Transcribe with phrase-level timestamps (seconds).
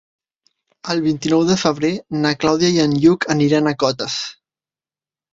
[0.93, 1.91] El vint-i-nou de febrer
[2.23, 4.15] na Clàudia i en Lluc aniran a Cotes.